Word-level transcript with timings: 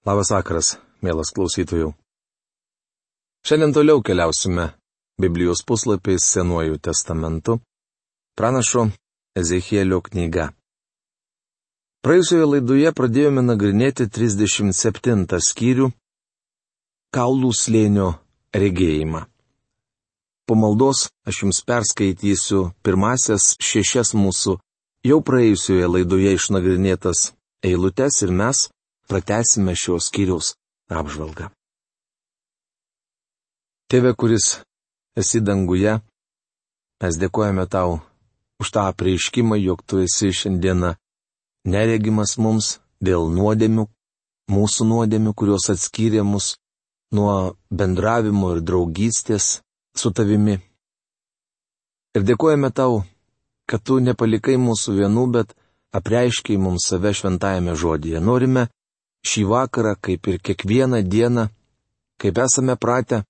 Labas 0.00 0.30
vakaras, 0.32 0.78
mielas 1.04 1.28
klausytojų. 1.36 1.90
Šiandien 3.44 3.74
toliau 3.76 4.00
keliausime 4.00 4.70
Biblijos 5.20 5.60
puslapiais 5.68 6.24
Senuoju 6.24 6.78
testamentu, 6.80 7.58
pranašo 8.32 8.86
Ezechielio 9.36 9.98
knyga. 10.00 10.46
Praėjusioje 12.00 12.48
laidoje 12.48 12.94
pradėjome 12.96 13.44
nagrinėti 13.44 14.08
37 14.08 15.28
skyrių 15.50 15.90
Kaulų 17.12 17.52
slėnio 17.52 18.08
regėjimą. 18.56 19.26
Po 20.48 20.56
maldos 20.56 21.10
aš 21.28 21.44
jums 21.44 21.60
perskaitysiu 21.68 22.70
pirmasias 22.80 23.52
šešias 23.60 24.16
mūsų 24.16 24.56
jau 25.12 25.20
praėjusioje 25.20 25.92
laidoje 25.92 26.38
išnagrinėtas 26.40 27.34
eilutes 27.60 28.24
ir 28.24 28.32
mes 28.32 28.70
pratesime 29.10 29.74
šios 29.74 30.06
skyriaus 30.08 30.54
apžvalgą. 30.90 31.50
Tėve, 33.90 34.14
kuris 34.14 34.60
esi 35.18 35.40
danguje, 35.42 35.96
mes 37.02 37.18
dėkojame 37.18 37.66
tau 37.66 37.98
už 38.62 38.70
tą 38.76 38.86
prieiškimą, 38.94 39.58
jog 39.58 39.82
tu 39.82 39.98
esi 40.04 40.30
šiandieną 40.30 40.94
neregimas 41.66 42.36
mums 42.38 42.78
dėl 43.02 43.26
nuodėmių, 43.34 43.88
mūsų 44.54 44.86
nuodėmių, 44.92 45.34
kurios 45.34 45.70
atskyrė 45.74 46.22
mus 46.22 46.54
nuo 47.14 47.56
bendravimo 47.70 48.54
ir 48.54 48.62
draugystės 48.62 49.60
su 49.98 50.12
tavimi. 50.14 50.60
Ir 52.14 52.26
dėkojame 52.26 52.70
tau, 52.74 53.02
kad 53.66 53.82
tu 53.86 53.98
nepalikai 54.02 54.56
mūsų 54.58 54.96
vienų, 55.00 55.24
bet 55.34 55.54
apreiškiai 55.94 56.58
mums 56.58 56.86
save 56.90 57.12
šventajame 57.14 57.74
žodėje. 57.78 58.22
Norime 58.22 58.68
šį 59.26 59.44
vakarą, 59.50 59.96
kaip 60.00 60.28
ir 60.28 60.38
kiekvieną 60.40 61.02
dieną, 61.04 61.48
kaip 62.20 62.38
esame 62.38 62.76
pratę, 62.76 63.22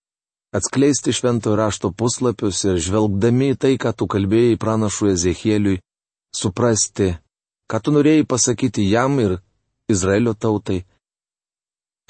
atskleisti 0.52 1.12
švento 1.12 1.54
rašto 1.56 1.92
puslapius 1.92 2.65
ir 2.65 2.80
žvelgdami 2.82 3.52
į 3.54 3.59
tai, 3.62 3.74
ką 3.82 3.92
tu 3.95 4.06
kalbėjai 4.10 4.59
pranašų 4.62 5.12
Ezechieliui, 5.15 5.80
suprasti, 6.34 7.15
ką 7.70 7.82
tu 7.82 7.95
norėjai 7.95 8.26
pasakyti 8.26 8.88
jam 8.90 9.18
ir 9.23 9.38
Izraelio 9.90 10.34
tautai. 10.34 10.82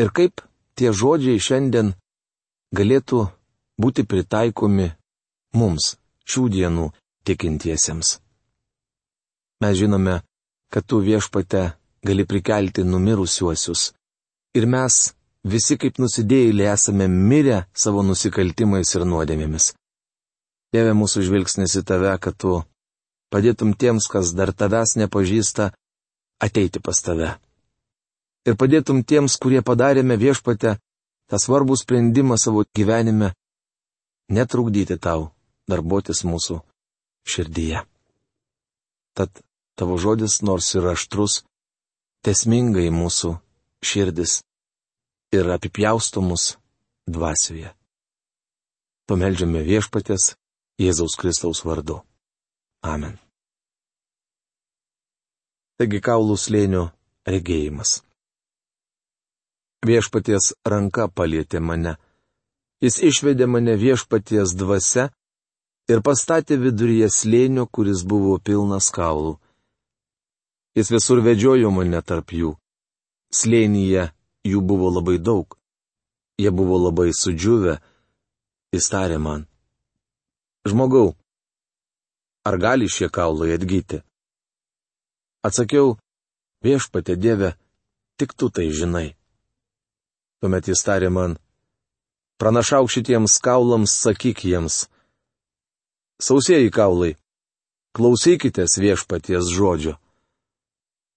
Ir 0.01 0.09
kaip 0.17 0.41
tie 0.77 0.93
žodžiai 0.93 1.41
šiandien 1.41 1.93
galėtų 2.77 3.27
būti 3.81 4.05
pritaikomi 4.09 4.89
mums, 5.57 5.97
šių 6.25 6.49
dienų 6.55 6.87
tikintiesiems. 7.27 8.21
Mes 9.61 9.77
žinome, 9.77 10.21
kad 10.73 10.87
tu 10.89 11.01
viešpate 11.05 11.73
gali 12.07 12.25
prikelti 12.27 12.85
numirusiuosius. 12.85 13.93
Ir 14.57 14.67
mes 14.67 15.13
visi 15.45 15.77
kaip 15.81 16.01
nusidėjėliai 16.03 16.73
esame 16.75 17.07
mirę 17.09 17.65
savo 17.75 18.03
nusikaltimais 18.07 18.95
ir 18.97 19.07
nuodėmėmis. 19.07 19.73
Dieve 20.75 20.95
mūsų 20.95 21.25
žvilgsnis 21.27 21.77
į 21.81 21.85
tave, 21.87 22.13
kad 22.23 22.37
tu 22.39 22.61
padėtum 23.31 23.75
tiems, 23.75 24.07
kas 24.11 24.35
dar 24.35 24.53
tavęs 24.55 24.97
nepažįsta, 25.01 25.71
ateiti 26.43 26.83
pas 26.83 27.01
tave. 27.03 27.35
Ir 28.47 28.57
padėtum 28.57 29.03
tiems, 29.05 29.37
kurie 29.37 29.61
padarėme 29.63 30.17
viešpatę 30.17 30.79
tą 31.31 31.39
svarbų 31.39 31.77
sprendimą 31.77 32.39
savo 32.41 32.65
gyvenime, 32.75 33.35
netrukdyti 34.31 34.97
tau 34.99 35.31
darbuotis 35.69 36.25
mūsų 36.25 36.61
širdyje. 37.27 37.85
Tad 39.15 39.43
tavo 39.79 39.99
žodis, 39.99 40.41
nors 40.43 40.71
ir 40.75 40.87
aštrus, 40.95 41.43
tesmingai 42.27 42.89
mūsų 42.93 43.35
širdis 43.85 44.41
ir 45.33 45.49
apipjausto 45.55 46.21
mus 46.25 46.55
dvasioje. 47.09 47.73
Pameldžiame 49.09 49.63
viešpatės 49.67 50.35
Jėzaus 50.81 51.17
Kristaus 51.19 51.65
vardu. 51.65 52.01
Amen. 52.87 53.19
Taigi 55.81 56.01
kaulų 56.05 56.37
slėnio 56.37 56.85
regėjimas. 57.29 58.01
Viešpaties 59.87 60.53
ranka 60.69 61.09
palėtė 61.09 61.61
mane. 61.65 61.97
Jis 62.85 62.99
išvedė 63.11 63.49
mane 63.49 63.77
viešpaties 63.81 64.53
dvasia 64.61 65.09
ir 65.89 66.03
pastatė 66.05 66.59
viduryje 66.61 67.09
slėnio, 67.13 67.65
kuris 67.67 68.05
buvo 68.05 68.37
pilnas 68.39 68.91
kaulų. 68.93 69.39
Jis 70.77 70.91
visur 70.95 71.21
vedžiojo 71.25 71.71
mane 71.75 72.01
tarp 72.07 72.33
jų. 72.35 72.55
Slėnyje 73.35 74.11
jų 74.47 74.61
buvo 74.63 74.91
labai 74.95 75.19
daug. 75.19 75.57
Jie 76.39 76.51
buvo 76.55 76.79
labai 76.79 77.11
sudžiuvę. 77.15 77.79
Jis 78.75 78.87
tarė 78.93 79.19
man. 79.19 79.47
Žmogau, 80.69 81.17
ar 82.47 82.57
gali 82.61 82.87
šie 82.89 83.09
kaulai 83.11 83.55
atgyti? 83.57 84.03
Atsakiau, 85.43 85.97
viešpatė 86.65 87.17
Dieve, 87.17 87.55
tik 88.21 88.35
tu 88.37 88.51
tai 88.53 88.69
žinai. 88.71 89.17
Tuomet 90.41 90.69
jis 90.69 90.85
tarė 90.85 91.11
man, 91.13 91.39
pranašauk 92.41 92.89
šitiems 92.93 93.37
kaulams, 93.45 93.93
sakyk 94.05 94.45
jiems. 94.49 94.87
Sausieji 96.21 96.71
kaulai, 96.73 97.17
klausykitės 97.97 98.79
viešpaties 98.81 99.53
žodžio. 99.57 100.00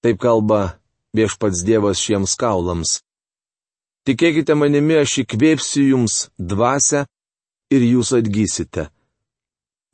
Taip 0.03 0.19
kalba 0.19 0.61
viešpats 1.15 1.63
Dievas 1.63 2.01
šiems 2.03 2.35
kaulams. 2.35 2.97
Tikėkite 4.03 4.55
manimi, 4.59 4.97
aš 4.99 5.21
įkvėpsiu 5.23 5.85
jums 5.93 6.15
dvasę 6.35 7.05
ir 7.71 7.85
jūs 7.87 8.11
atgysite. 8.17 8.89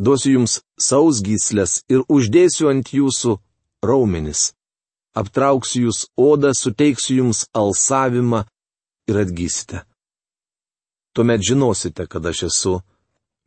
Duosiu 0.01 0.39
jums 0.39 0.61
sausgyslės 0.81 1.83
ir 1.93 2.01
uždėsiu 2.09 2.71
ant 2.71 2.89
jūsų 2.95 3.35
raumenis. 3.85 4.53
Aptrauksiu 5.13 5.89
jūs 5.89 6.07
odą, 6.17 6.55
suteiksiu 6.57 7.19
jums 7.19 7.43
alsavimą 7.53 8.45
ir 9.11 9.19
atgysite. 9.21 9.83
Tuomet 11.13 11.43
žinosite, 11.43 12.07
kad 12.07 12.25
aš 12.25 12.47
esu 12.47 12.73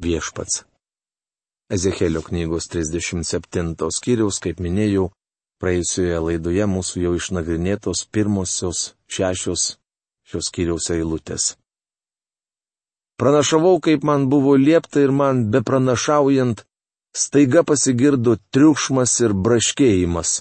viešpats. 0.02 0.62
Ezekėlio 1.72 2.20
knygos 2.26 2.68
37 2.68 3.74
skyriaus, 3.96 4.38
kaip 4.44 4.60
minėjau, 4.60 5.08
Praėjusioje 5.62 6.18
laidoje 6.26 6.66
mūsų 6.66 7.04
jau 7.04 7.12
išnagrinėtos 7.14 8.06
pirmosios 8.10 8.80
šešios 9.06 9.66
šios 10.26 10.48
kiriaus 10.54 10.88
eilutės. 10.90 11.52
Pranašavau, 13.20 13.76
kaip 13.84 14.02
man 14.02 14.26
buvo 14.32 14.56
liepta 14.58 15.04
ir 15.04 15.12
man 15.14 15.44
bepranašaujant, 15.54 16.64
staiga 17.14 17.62
pasigirdo 17.68 18.34
triukšmas 18.50 19.14
ir 19.22 19.36
braškėjimas. 19.44 20.40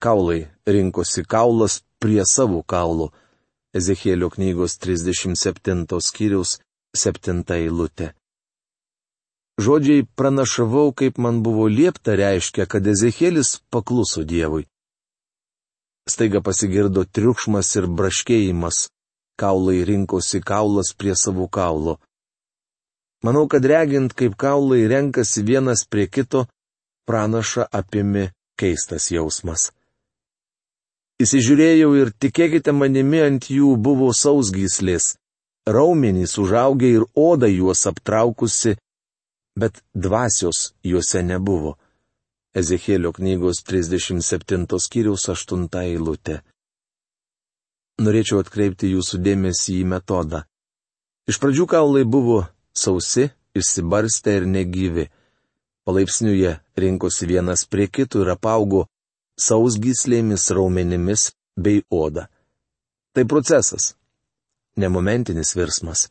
Kaulai 0.00 0.44
rinkosi 0.68 1.24
kaulas 1.26 1.80
prie 1.98 2.22
savų 2.34 2.62
kaulų. 2.70 3.10
Ezekėlio 3.74 4.30
knygos 4.30 4.78
37 4.82 6.00
skyriaus 6.06 6.58
7 6.96 7.42
eilutė. 7.58 8.12
Žodžiai 9.60 10.06
pranašavau, 10.16 10.88
kaip 10.96 11.18
man 11.18 11.42
buvo 11.44 11.66
liepta, 11.68 12.14
reiškia, 12.16 12.64
kad 12.64 12.86
Ezekėlis 12.86 13.58
pakluso 13.68 14.24
Dievui. 14.24 14.64
Staiga 16.08 16.40
pasigirdo 16.40 17.04
triukšmas 17.04 17.74
ir 17.76 17.88
braškėjimas, 17.98 18.86
kaulai 19.36 19.82
rinkosi 19.84 20.40
kaulas 20.40 20.94
prie 20.96 21.12
savų 21.12 21.50
kaulo. 21.52 21.98
Manau, 23.20 23.44
kad 23.52 23.68
regint, 23.68 24.16
kaip 24.16 24.38
kaulai 24.40 24.86
renkasi 24.88 25.44
vienas 25.44 25.84
prie 25.84 26.08
kito, 26.08 26.46
pranaša 27.04 27.68
apimi 27.68 28.30
keistas 28.56 29.10
jausmas. 29.12 29.70
Įsižiūrėjau 31.20 31.90
ir 32.00 32.14
tikėkite 32.16 32.72
manimi 32.72 33.20
ant 33.20 33.50
jų 33.52 33.74
buvo 33.76 34.08
sausgyslės, 34.16 35.18
raumenys 35.68 36.38
užaugę 36.40 36.94
ir 36.96 37.04
oda 37.12 37.50
juos 37.52 37.84
aptraukusi 37.90 38.78
bet 39.60 39.82
dvasios 39.94 40.72
juose 40.90 41.22
nebuvo. 41.22 41.76
Ezekėlio 42.60 43.12
knygos 43.14 43.62
37 43.68 44.80
skyriaus 44.86 45.28
8 45.30 45.68
eilutė. 45.84 46.40
Norėčiau 48.00 48.40
atkreipti 48.42 48.90
jūsų 48.94 49.20
dėmesį 49.26 49.76
į 49.82 49.90
metodą. 49.92 50.44
Iš 51.30 51.38
pradžių 51.38 51.66
kaulai 51.70 52.02
buvo 52.08 52.40
sausi, 52.74 53.28
išsibarstę 53.54 54.38
ir 54.40 54.46
negyvi. 54.48 55.06
Palaipsniui 55.86 56.56
rinkosi 56.80 57.28
vienas 57.30 57.66
prie 57.70 57.86
kito 57.86 58.24
ir 58.24 58.32
apaugo 58.34 58.86
sausgyslėmis, 59.40 60.50
raumenimis 60.56 61.30
bei 61.56 61.84
oda. 61.90 62.26
Tai 63.14 63.24
procesas, 63.30 63.94
nemomentinis 64.76 65.54
virsmas. 65.56 66.08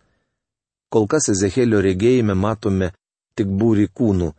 Kol 0.90 1.06
kas 1.07 1.30
Ezekėlio 1.34 1.81
regėjime 1.86 2.34
matome 2.34 2.94
tik 3.37 3.47
būri 3.61 3.87
kūnų, 3.91 4.31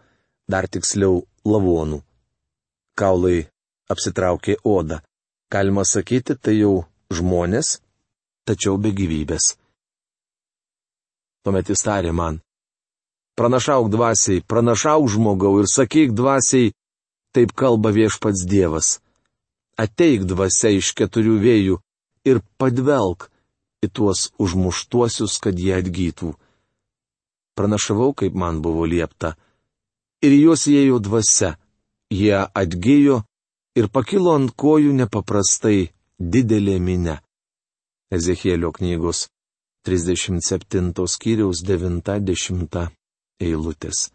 dar 0.50 0.68
tiksliau 0.68 1.22
lavonų. 1.46 2.00
Kaulai 2.98 3.46
apsitraukė 3.90 4.58
odą. 4.64 5.00
Galima 5.50 5.84
sakyti, 5.84 6.36
tai 6.36 6.60
jau 6.60 6.84
žmonės, 7.10 7.80
tačiau 8.46 8.78
be 8.78 8.92
gyvybės. 8.94 9.56
Tuomet 11.42 11.72
jis 11.72 11.82
tarė 11.82 12.12
man, 12.14 12.38
pranašauk 13.38 13.88
dvasiai, 13.90 14.44
pranašauk 14.46 15.08
žmogau 15.08 15.54
ir 15.62 15.66
sakyk 15.70 16.12
dvasiai, 16.14 16.74
taip 17.34 17.54
kalba 17.56 17.90
viešpats 17.96 18.44
Dievas. 18.46 18.98
Ateik 19.80 20.26
dvasia 20.28 20.74
iš 20.76 20.92
keturių 20.98 21.36
vėjų 21.40 21.76
ir 22.28 22.42
padvelk 22.60 23.30
į 23.80 23.88
tuos 23.96 24.28
užmuštuosius, 24.36 25.38
kad 25.40 25.56
jie 25.56 25.72
atgytų. 25.78 26.34
Pranašavau, 27.60 28.14
kaip 28.16 28.32
man 28.32 28.62
buvo 28.64 28.86
liepta. 28.88 29.34
Ir 30.24 30.32
juos 30.32 30.62
įėjo 30.64 30.96
dvasia. 31.04 31.50
Jie 32.08 32.38
atgyjo 32.40 33.18
ir 33.76 33.88
pakilo 33.92 34.32
ant 34.38 34.54
kojų 34.56 34.94
nepaprastai 34.96 35.90
didelė 36.16 36.78
minė. 36.80 37.18
Ezekėlio 38.16 38.70
knygos 38.78 39.26
37 39.84 41.04
skyriaus 41.04 41.60
90 41.68 42.86
eilutės. 43.44 44.08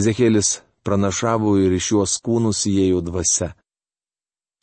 Ezekėlis 0.00 0.62
pranašavo 0.88 1.58
ir 1.60 1.76
iš 1.76 1.90
juos 1.92 2.16
kūnus 2.24 2.64
įėjo 2.72 3.04
dvasia. 3.10 3.52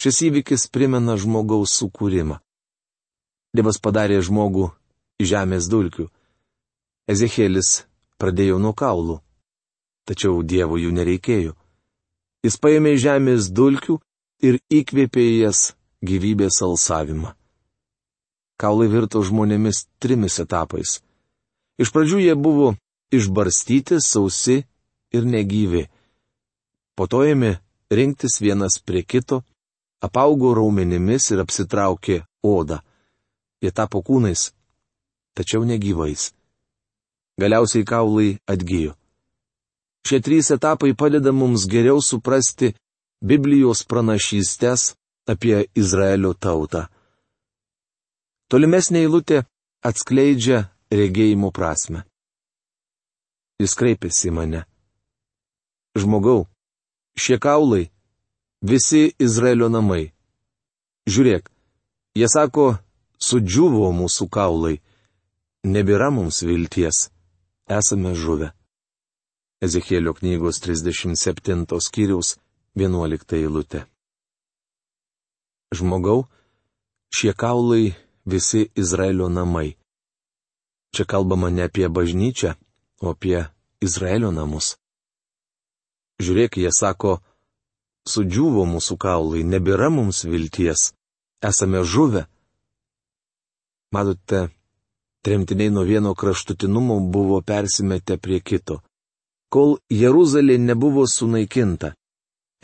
Šis 0.02 0.24
įvykis 0.32 0.66
primena 0.74 1.14
žmogaus 1.22 1.78
sukūrimą. 1.78 2.42
Dievas 3.54 3.78
padarė 3.78 4.18
žmogų 4.26 4.72
žemės 5.22 5.70
dulkių. 5.70 6.10
Ezekėlis 7.04 7.84
pradėjo 8.16 8.60
nuo 8.64 8.72
kaulų. 8.72 9.18
Tačiau 10.08 10.44
Dievo 10.44 10.78
jų 10.80 10.92
nereikėjo. 10.96 11.54
Jis 12.44 12.56
paėmė 12.60 12.96
žemės 13.00 13.50
dulkių 13.52 13.98
ir 14.44 14.60
įkvėpė 14.72 15.24
į 15.24 15.34
jas 15.44 15.74
gyvybės 16.04 16.62
alsavimą. 16.64 17.34
Kaulai 18.60 18.88
virto 18.92 19.24
žmonėmis 19.24 19.86
trimis 20.00 20.40
etapais. 20.40 21.02
Iš 21.80 21.92
pradžių 21.92 22.20
jie 22.24 22.36
buvo 22.40 22.74
išbarstyti, 23.12 24.00
sausi 24.00 24.62
ir 25.12 25.28
negyvi. 25.28 25.88
Po 26.96 27.08
to 27.12 27.24
ėmė 27.28 27.58
rinktis 27.92 28.40
vienas 28.44 28.80
prie 28.80 29.04
kito, 29.04 29.42
apaugo 30.04 30.54
raumenimis 30.56 31.32
ir 31.34 31.44
apsitraukė 31.44 32.22
odą. 32.44 32.80
Jie 33.64 33.72
tapo 33.72 34.04
kūnais, 34.04 34.52
tačiau 35.36 35.64
negyvais. 35.68 36.32
Galiausiai 37.42 37.86
kaulai 37.86 38.38
atgyjo. 38.48 38.94
Šie 40.06 40.20
trys 40.20 40.52
etapai 40.52 40.94
padeda 40.94 41.32
mums 41.32 41.66
geriau 41.72 42.02
suprasti 42.02 42.74
Biblijos 43.24 43.86
pranašystės 43.88 44.94
apie 45.32 45.64
Izraelio 45.80 46.34
tautą. 46.36 46.90
Tolimesnė 48.52 49.06
eilutė 49.06 49.46
atskleidžia 49.88 50.66
regėjimo 50.92 51.50
prasme. 51.56 52.04
Jis 53.64 53.74
kreipėsi 53.80 54.28
į 54.30 54.36
mane. 54.36 54.62
Žmogau, 55.96 56.44
šie 57.16 57.40
kaulai 57.40 57.88
visi 58.62 59.14
Izraelio 59.20 59.72
namai. 59.72 60.12
Žiūrėk, 61.08 61.48
jie 62.20 62.28
sako, 62.30 62.68
sudžiuvo 63.20 63.90
mūsų 63.96 64.28
kaulai, 64.32 64.78
nebėra 65.64 66.12
mums 66.12 66.44
vilties, 66.44 67.08
esame 67.68 68.16
žuvę. 68.16 68.52
Ezekėlio 69.64 70.14
knygos 70.14 70.60
37 70.60 71.66
skyriaus 71.80 72.36
11 72.76 73.38
eilutė. 73.38 73.86
Žmogau, 75.74 76.28
šie 77.16 77.34
kaulai 77.34 77.96
visi 78.26 78.68
Izraelio 78.76 79.30
namai. 79.30 79.78
Čia 80.94 81.06
kalbama 81.06 81.50
ne 81.50 81.64
apie 81.66 81.88
bažnyčią, 81.90 82.54
o 83.02 83.14
apie 83.16 83.48
Izraelio 83.82 84.32
namus. 84.32 84.76
Žiūrėk, 86.22 86.60
jie 86.62 86.70
sako, 86.70 87.18
sudžiuvo 88.06 88.68
mūsų 88.70 88.98
kaulai, 89.02 89.42
nebėra 89.44 89.90
mums 89.90 90.24
vilties, 90.28 90.92
esame 91.42 91.82
žuvę. 91.84 92.28
Matote, 93.94 94.50
tremtiniai 95.26 95.72
nuo 95.74 95.84
vieno 95.88 96.14
kraštutinumo 96.16 97.00
buvo 97.16 97.42
persimetę 97.42 98.18
prie 98.18 98.40
kito. 98.40 98.82
Kol 99.54 99.78
Jeruzalė 99.90 100.58
nebuvo 100.58 101.06
sunaikinta 101.08 101.94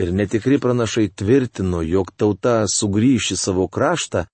ir 0.01 0.13
netikri 0.13 0.59
pranašai 0.59 1.09
tvirtino, 1.21 1.81
jog 1.81 2.11
tauta 2.15 2.63
sugrįš 2.67 3.33
į 3.35 3.37
savo 3.37 3.67
kraštą, 3.67 4.25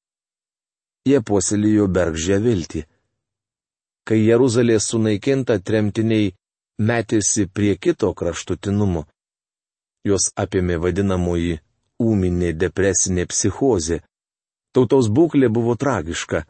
jie 1.10 1.20
puoselėjo 1.22 1.88
bergžę 1.98 2.40
viltį. 2.46 2.86
Kai 4.06 4.22
Jeruzalė 4.22 4.78
sunaikinta, 4.80 5.58
tremtiniai 5.60 6.32
metėsi 6.80 7.48
prie 7.50 7.76
kito 7.82 8.14
kraštutinumo 8.14 9.06
juos 10.06 10.30
apėmė 10.38 10.78
vadinamoji 10.84 11.60
ūminė 12.06 12.54
depresinė 12.62 13.26
psichozė. 13.32 14.02
Tautos 14.76 15.10
būklė 15.10 15.50
buvo 15.50 15.76
tragiška. 15.80 16.44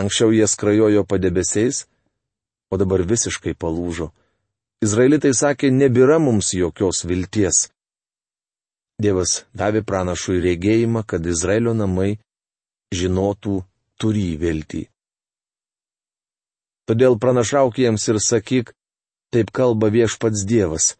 Anksčiau 0.00 0.32
jie 0.32 0.46
skrajojo 0.48 1.04
padebesiais, 1.04 1.84
o 2.72 2.78
dabar 2.80 3.04
visiškai 3.04 3.52
palūžo. 3.52 4.08
Izraelitai 4.82 5.34
sakė, 5.36 5.70
nebėra 5.70 6.18
mums 6.18 6.54
jokios 6.56 7.04
vilties. 7.06 7.68
Dievas 9.02 9.44
davė 9.54 9.82
pranašui 9.84 10.40
regėjimą, 10.42 11.04
kad 11.04 11.26
Izraelio 11.26 11.74
namai 11.76 12.16
žinotų 12.94 13.60
turį 14.00 14.28
viltį. 14.40 14.82
Todėl 16.88 17.18
pranašauk 17.22 17.78
jiems 17.78 18.08
ir 18.10 18.18
sakyk, 18.20 18.72
taip 19.32 19.52
kalba 19.54 19.90
viešpats 19.94 20.44
Dievas. 20.48 20.94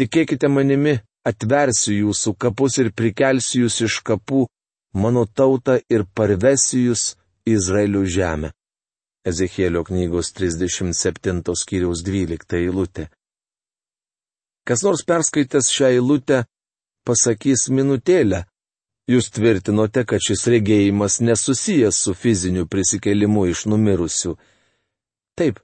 Tikėkite 0.00 0.48
manimi, 0.48 0.96
atversiu 1.28 1.92
jūsų 1.98 2.32
kapus 2.40 2.78
ir 2.82 2.92
prikelsiu 2.96 3.66
jūs 3.66 3.80
iš 3.86 3.98
kapų, 4.06 4.46
mano 4.96 5.26
tautą 5.26 5.76
ir 5.92 6.06
parvesiu 6.16 6.86
jūs 6.88 7.04
Izraelio 7.46 8.04
žemę. 8.06 8.52
Ezekėlio 9.26 9.82
knygos 9.86 10.32
37 10.34 11.42
skyriaus 11.58 12.02
12 12.06 12.56
eilutė. 12.58 13.08
Kas 14.66 14.82
nors 14.86 15.02
perskaitęs 15.06 15.70
šią 15.74 15.90
eilutę, 15.96 16.44
pasakys 17.06 17.68
minutėlę. 17.70 18.44
Jūs 19.10 19.30
tvirtinote, 19.34 20.04
kad 20.06 20.22
šis 20.22 20.46
regėjimas 20.46 21.18
nesusijęs 21.20 21.98
su 22.04 22.14
fiziniu 22.14 22.68
prisikelimu 22.70 23.48
iš 23.50 23.64
numirusių. 23.66 24.36
Taip. 25.38 25.58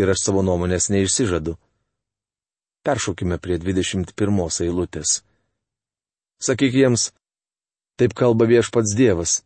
Ir 0.00 0.12
aš 0.12 0.26
savo 0.26 0.42
nuomonės 0.44 0.90
neišsižadu. 0.92 1.56
Peršokime 2.84 3.38
prie 3.38 3.56
21 3.62 4.12
eilutės. 4.66 5.22
Sakyk 6.42 6.74
jiems, 6.74 7.12
taip 7.96 8.12
kalba 8.18 8.48
viešpats 8.50 8.96
Dievas. 8.98 9.40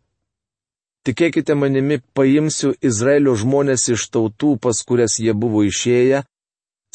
Tikėkite 1.07 1.55
manimi, 1.55 2.01
paimsiu 2.19 2.73
Izraelio 2.83 3.37
žmonės 3.39 3.85
iš 3.95 4.09
tautų, 4.11 4.57
pas 4.59 4.81
kurias 4.83 5.21
jie 5.23 5.31
buvo 5.39 5.61
išėję, 5.63 6.25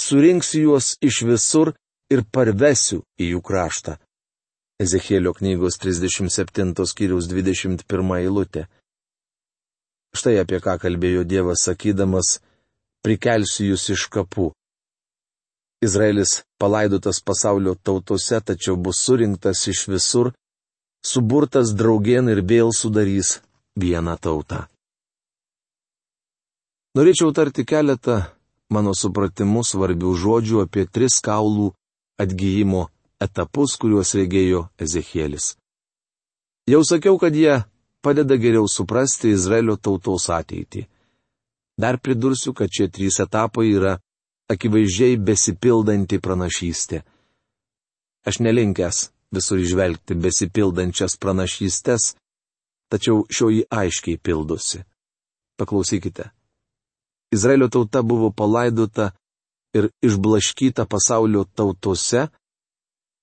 surinksiu 0.04 0.64
juos 0.66 0.88
iš 1.00 1.22
visur 1.30 1.70
ir 2.12 2.26
parvesiu 2.36 3.06
į 3.16 3.30
jų 3.30 3.40
kraštą. 3.48 3.94
Ezekėlio 4.84 5.32
knygos 5.38 5.78
37 5.80 6.74
skyriaus 6.92 7.30
21 7.32 8.12
eilutė. 8.18 8.66
Štai 10.12 10.34
apie 10.42 10.60
ką 10.60 10.74
kalbėjo 10.82 11.22
Dievas 11.24 11.64
sakydamas, 11.70 12.42
prikelsiu 13.06 13.70
jūs 13.70 13.86
iš 13.96 14.10
kapų. 14.12 14.50
Izraelis 15.88 16.42
palaidotas 16.60 17.22
pasaulio 17.24 17.78
tautose, 17.80 18.42
tačiau 18.44 18.76
bus 18.76 19.00
surinktas 19.06 19.64
iš 19.72 19.86
visur, 19.94 20.34
suburtas 21.00 21.72
draugien 21.80 22.28
ir 22.36 22.44
vėl 22.52 22.76
sudarys 22.76 23.38
vieną 23.78 24.18
tautą. 24.18 24.66
Norėčiau 26.96 27.32
tarti 27.32 27.64
keletą, 27.64 28.18
mano 28.70 28.92
supratimu, 28.96 29.64
svarbių 29.64 30.12
žodžių 30.24 30.66
apie 30.66 30.86
tris 30.88 31.22
kaulų 31.24 31.72
atgyjimo 32.20 32.90
etapus, 33.24 33.78
kuriuos 33.80 34.12
regėjo 34.20 34.66
Ezekielis. 34.82 35.56
Jau 36.68 36.82
sakiau, 36.84 37.16
kad 37.18 37.36
jie 37.36 37.62
padeda 38.04 38.36
geriau 38.36 38.68
suprasti 38.68 39.32
Izraelio 39.32 39.78
tautos 39.78 40.28
ateitį. 40.30 40.86
Dar 41.80 41.98
pridursiu, 41.98 42.54
kad 42.54 42.70
šie 42.70 42.90
trys 42.92 43.22
etapai 43.24 43.72
yra 43.72 43.96
akivaizdžiai 44.52 45.16
besipildanti 45.18 46.20
pranašystė. 46.20 47.02
Aš 48.28 48.42
nelinkęs 48.44 49.08
visur 49.34 49.62
išvelgti 49.64 50.18
besipildančias 50.20 51.16
pranašystės, 51.18 52.12
tačiau 52.92 53.26
šioji 53.36 53.64
aiškiai 53.70 54.18
pildosi. 54.18 54.80
Paklausykite. 55.58 56.24
Izraelio 57.32 57.68
tauta 57.68 58.02
buvo 58.02 58.32
palaidota 58.32 59.12
ir 59.74 59.90
išblaškyta 60.04 60.86
pasaulio 60.86 61.46
tautose, 61.56 62.28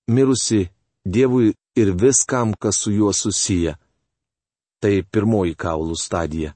mirusi 0.08 0.68
Dievui 1.04 1.54
ir 1.76 1.94
viskam, 2.02 2.54
kas 2.54 2.76
su 2.82 2.92
juo 2.92 3.12
susiję. 3.12 3.76
Tai 4.80 5.02
pirmoji 5.12 5.54
kaulų 5.54 5.96
stadija. 5.96 6.54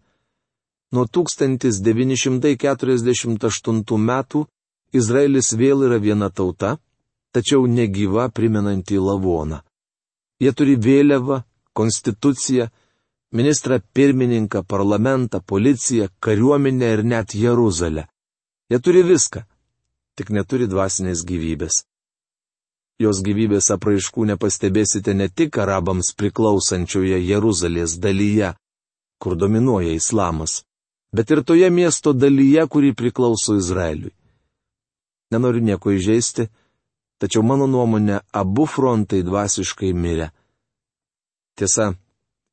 Nuo 0.93 1.07
1948 1.07 3.99
metų 4.11 4.47
Izraelis 4.93 5.55
vėl 5.57 5.87
yra 5.89 5.97
viena 5.99 6.31
tauta, 6.31 6.77
tačiau 7.33 7.67
negyva 7.67 8.29
primenanti 8.29 8.99
lavoną. 9.01 9.63
Jie 10.43 10.53
turi 10.53 10.77
vėliavą, 10.77 11.43
konstituciją, 11.73 12.69
ministrą 13.33 13.81
pirmininką, 13.93 14.63
parlamentą, 14.65 15.41
policiją, 15.41 16.07
kariuomenę 16.21 16.93
ir 16.95 17.05
net 17.05 17.35
Jeruzalę. 17.35 18.07
Jie 18.71 18.79
turi 18.81 19.03
viską, 19.05 19.41
tik 20.17 20.31
neturi 20.31 20.69
dvasinės 20.69 21.25
gyvybės. 21.25 21.85
Jos 23.01 23.23
gyvybės 23.25 23.71
apraiškų 23.75 24.27
nepastebėsite 24.33 25.15
ne 25.15 25.29
tik 25.29 25.59
arabams 25.59 26.13
priklausančioje 26.17 27.19
Jeruzalės 27.25 27.97
dalyje, 27.99 28.53
kur 29.19 29.37
dominuoja 29.37 29.93
islamas, 29.97 30.63
bet 31.13 31.31
ir 31.31 31.43
toje 31.45 31.71
miesto 31.71 32.13
dalyje, 32.13 32.67
kuri 32.69 32.93
priklauso 32.95 33.57
Izraeliui. 33.57 34.13
Nenoriu 35.33 35.65
nieko 35.65 35.93
įžeisti, 35.97 36.49
tačiau 37.19 37.43
mano 37.43 37.67
nuomonė, 37.67 38.21
abu 38.33 38.67
frontai 38.69 39.23
dvasiškai 39.25 39.93
mirė. 39.97 40.29
Tiesa, 41.57 41.95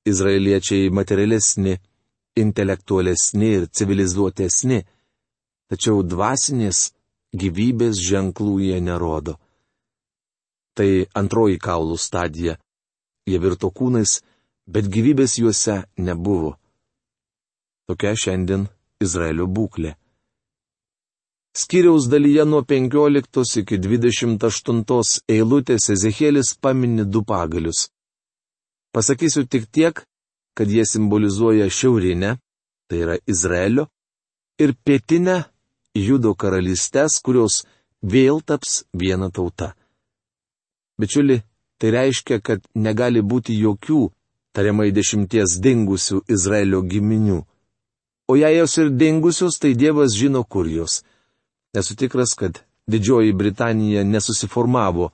izraeliečiai 0.08 0.89
materialesni, 0.89 1.75
intelektualesni 2.39 3.51
ir 3.58 3.68
civilizuotesni, 3.68 4.79
tačiau 5.70 6.03
dvasinės 6.03 6.89
gyvybės 7.36 8.00
ženklų 8.10 8.56
jie 8.63 8.79
nerodo. 8.82 9.38
Tai 10.77 10.89
antroji 11.20 11.60
kaulų 11.60 11.98
stadija. 12.00 12.56
Jie 13.27 13.39
virto 13.44 13.70
kūnais, 13.70 14.22
bet 14.65 14.88
gyvybės 14.89 15.38
juose 15.41 15.84
nebuvo. 15.98 16.56
Tokia 17.89 18.15
šiandien 18.15 18.68
Izraelio 19.01 19.48
būklė. 19.48 19.96
Skiriaus 21.60 22.06
dalyje 22.08 22.46
nuo 22.46 22.62
15 22.63 23.62
iki 23.62 23.77
28 23.82 25.22
eilutės 25.36 25.89
Ezekėlis 25.96 26.53
pamini 26.62 27.06
du 27.06 27.24
pagalius. 27.25 27.89
Pasakysiu 28.91 29.46
tik 29.46 29.69
tiek, 29.72 30.01
kad 30.58 30.67
jie 30.72 30.86
simbolizuoja 30.86 31.69
šiaurinę, 31.69 32.38
tai 32.88 32.98
yra 33.03 33.15
Izraelio, 33.27 33.88
ir 34.60 34.74
pietinę 34.84 35.43
Judo 35.96 36.34
karalystės, 36.36 37.19
kurios 37.22 37.63
vėl 38.01 38.41
taps 38.41 38.84
viena 38.93 39.29
tauta. 39.31 39.74
Bičiuli, 41.00 41.41
tai 41.79 41.93
reiškia, 41.96 42.41
kad 42.41 42.65
negali 42.75 43.22
būti 43.22 43.55
jokių 43.55 44.10
tariamai 44.53 44.89
dešimties 44.91 45.60
dingusių 45.63 46.24
Izraelio 46.27 46.81
giminių. 46.81 47.39
O 48.29 48.36
jei 48.36 48.58
jos 48.58 48.77
ir 48.77 48.89
dingusios, 48.93 49.58
tai 49.62 49.74
Dievas 49.74 50.13
žino, 50.17 50.43
kur 50.43 50.67
jos. 50.67 51.03
Esu 51.74 51.96
tikras, 51.96 52.36
kad 52.38 52.62
Didžioji 52.89 53.34
Britanija 53.34 54.03
nesusiformavo 54.03 55.12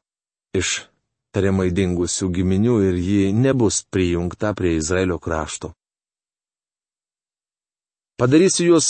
iš 0.55 0.81
tariamai 1.35 1.71
dingusių 1.75 2.29
giminių 2.37 2.75
ir 2.89 2.99
ji 3.07 3.23
nebus 3.35 3.81
prijungta 3.91 4.53
prie 4.55 4.77
Izraelio 4.79 5.17
krašto. 5.19 5.73
Padarysiu 8.15 8.69
juos 8.69 8.87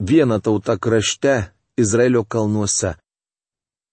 vieną 0.00 0.40
tautą 0.40 0.74
krašte 0.78 1.34
Izraelio 1.78 2.24
kalnuose. 2.24 2.96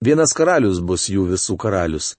Vienas 0.02 0.34
karalius 0.34 0.82
bus 0.82 1.06
jų 1.14 1.28
visų 1.36 1.56
karalius. 1.62 2.16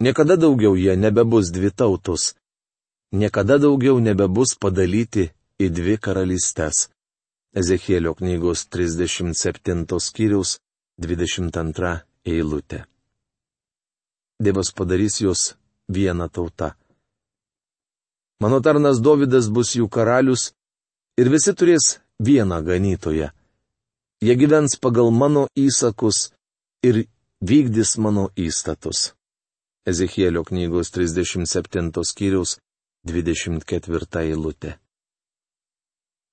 Niekada 0.00 0.36
daugiau 0.36 0.76
jie 0.76 0.94
nebebus 0.96 1.50
dvi 1.50 1.70
tautos. 1.70 2.34
Niekada 3.12 3.58
daugiau 3.58 3.98
nebebus 4.00 4.54
padalyti 4.62 5.28
į 5.58 5.68
dvi 5.74 5.98
karalystės. 5.98 6.88
Ezekėlio 7.54 8.14
knygos 8.18 8.66
37 8.70 9.86
skyriaus 10.06 10.58
22 10.98 11.94
eilutė. 12.26 12.84
Dievas 14.44 14.70
padarys 14.76 15.20
juos 15.22 15.42
vieną 15.88 16.28
tautą. 16.28 16.70
Mano 18.42 18.60
tarnas 18.60 19.00
Dovydas 19.00 19.48
bus 19.48 19.74
jų 19.78 19.88
karalius 19.88 20.52
ir 21.20 21.30
visi 21.32 21.54
turės 21.58 21.98
vieną 22.20 22.58
ganytoją. 22.68 23.28
Jie 24.24 24.34
gyvens 24.40 24.76
pagal 24.84 25.10
mano 25.12 25.46
įsakus 25.56 26.18
ir 26.88 27.06
vykdys 27.40 27.96
mano 27.98 28.30
įstatus. 28.36 29.12
Ezechielio 29.86 30.44
knygos 30.48 30.90
37 30.90 32.04
skyriaus 32.10 32.58
24 33.04 34.24
eilutė. 34.24 34.78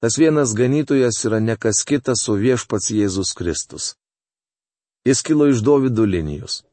Tas 0.01 0.17
vienas 0.17 0.55
ganytojas 0.57 1.19
yra 1.27 1.39
ne 1.39 1.55
kas 1.55 1.83
kitas, 1.85 2.23
o 2.31 2.33
viešpats 2.39 2.89
Jėzus 2.95 3.35
Kristus. 3.37 3.95
Jis 5.05 5.21
kilo 5.21 5.47
iš 5.51 5.61
Dovido 5.61 6.05
linijos. 6.05 6.63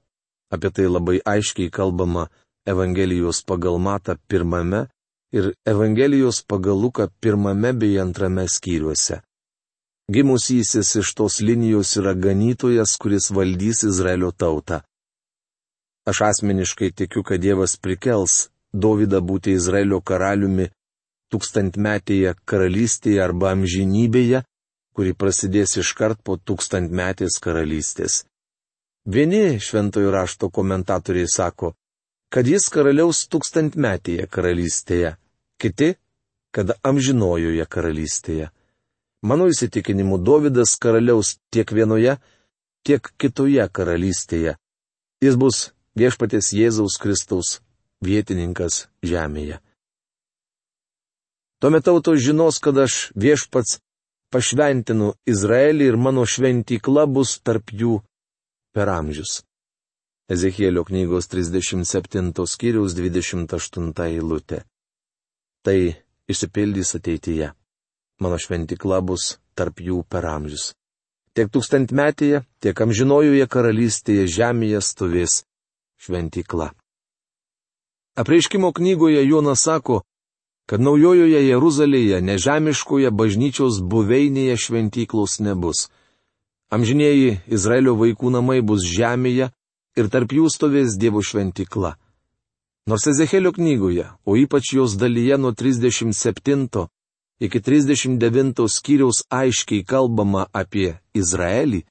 Apie 0.55 0.71
tai 0.71 0.87
labai 0.89 1.19
aiškiai 1.25 1.71
kalbama 1.71 2.29
Evangelijos 2.67 3.43
pagal 3.49 3.79
Mata 3.79 4.17
pirmame 4.29 4.87
ir 5.33 5.53
Evangelijos 5.65 6.43
pagal 6.51 6.77
Luką 6.83 7.09
pirmame 7.21 7.73
bei 7.73 7.99
antrame 7.99 8.45
skyriuose. 8.49 9.21
Gimusysis 10.13 10.95
iš 10.97 11.09
tos 11.15 11.41
linijos 11.41 11.97
yra 12.01 12.15
ganytojas, 12.15 12.97
kuris 13.01 13.29
valdys 13.37 13.83
Izraelio 13.85 14.31
tautą. 14.33 14.81
Aš 16.09 16.23
asmeniškai 16.31 16.91
tikiu, 16.97 17.23
kad 17.23 17.41
Dievas 17.41 17.77
prikels 17.77 18.49
Dovydą 18.73 19.21
būti 19.25 19.53
Izraelio 19.57 20.01
karaliumi 20.01 20.69
tūkstantmetėje 21.33 22.35
karalystėje 22.49 23.21
arba 23.25 23.53
amžinybėje, 23.57 24.43
kuri 24.97 25.13
prasidės 25.13 25.77
iškart 25.81 26.21
po 26.25 26.37
tūkstantmetės 26.37 27.37
karalystės. 27.45 28.25
Vieni 29.09 29.61
šventojo 29.61 30.11
rašto 30.11 30.51
komentatoriai 30.51 31.27
sako, 31.33 31.73
kad 32.29 32.47
jis 32.47 32.67
karaliaus 32.69 33.23
tūkstantmetėje 33.33 34.27
karalystėje, 34.29 35.15
kiti, 35.57 35.95
kad 36.53 36.75
amžinojoje 36.85 37.65
karalystėje. 37.65 38.51
Mano 39.25 39.47
įsitikinimu, 39.49 40.19
Dovydas 40.21 40.75
karaliaus 40.77 41.39
tiek 41.49 41.73
vienoje, 41.73 42.19
tiek 42.85 43.09
kitoje 43.17 43.65
karalystėje. 43.73 44.59
Jis 45.25 45.41
bus 45.41 45.63
viešpatės 45.97 46.53
Jėzaus 46.53 47.01
Kristaus 47.01 47.63
vietininkas 48.05 48.91
žemėje. 49.01 49.57
Tuomet 51.65 51.89
tautos 51.89 52.21
žinos, 52.21 52.61
kad 52.61 52.77
aš 52.85 53.09
viešpats 53.17 53.81
pašventinu 54.29 55.15
Izraelį 55.25 55.89
ir 55.95 55.97
mano 55.97 56.29
šventykla 56.29 57.09
bus 57.09 57.39
tarp 57.41 57.73
jų 57.73 58.03
per 58.75 58.91
amžius. 58.93 59.43
Ezekėlio 60.29 60.85
knygos 60.85 61.31
37 61.33 62.33
skyriaus 62.45 62.97
28 62.99 63.93
eilutė. 64.09 64.65
Tai 65.65 65.79
išsipildys 66.29 66.95
ateityje. 66.99 67.53
Mano 68.21 68.37
šventikla 68.37 69.01
bus 69.01 69.39
tarp 69.57 69.81
jų 69.81 70.03
per 70.11 70.27
amžius. 70.29 70.75
Tiek 71.33 71.49
tūkstantmetėje, 71.55 72.43
tiek 72.61 72.81
amžinojoje 72.85 73.47
karalystėje 73.47 74.27
žemėje 74.37 74.83
stovės 74.83 75.43
šventikla. 76.03 76.73
Apreiškimo 78.19 78.73
knygoje 78.75 79.23
Jonas 79.29 79.63
sako, 79.63 80.03
kad 80.69 80.83
naujojoje 80.83 81.41
Jeruzalėje 81.47 82.19
nežemiškoje 82.21 83.13
bažnyčios 83.15 83.79
buveinėje 83.81 84.57
šventyklos 84.59 85.39
nebus. 85.41 85.87
Amžinieji 86.69 87.39
Izraelio 87.49 87.95
vaikų 87.97 88.29
namai 88.35 88.59
bus 88.61 88.85
žemėje 88.85 89.49
ir 89.97 90.09
tarp 90.13 90.35
jų 90.37 90.51
stovės 90.53 90.99
Dievo 91.01 91.23
šventikla. 91.25 91.95
Nors 92.89 93.07
Ezekėlio 93.09 93.55
knygoje, 93.57 94.05
o 94.29 94.37
ypač 94.37 94.75
jos 94.77 94.97
dalyje 95.01 95.39
nuo 95.41 95.53
37 95.57 96.85
iki 97.41 97.61
39 97.61 98.69
skyriaus 98.69 99.23
aiškiai 99.33 99.85
kalbama 99.85 100.47
apie 100.53 100.99
Izraelį, 101.17 101.83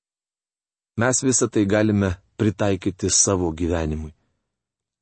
mes 0.98 1.24
visą 1.26 1.50
tai 1.50 1.66
galime 1.66 2.14
pritaikyti 2.38 3.10
savo 3.10 3.50
gyvenimui. 3.54 4.14